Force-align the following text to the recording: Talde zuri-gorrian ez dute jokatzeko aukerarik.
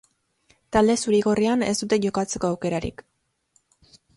Talde 0.77 0.95
zuri-gorrian 1.03 1.65
ez 1.67 1.75
dute 1.81 2.01
jokatzeko 2.07 2.51
aukerarik. 2.55 3.05